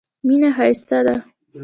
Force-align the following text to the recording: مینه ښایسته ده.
مینه 0.27 0.49
ښایسته 0.55 0.99
ده. 1.05 1.15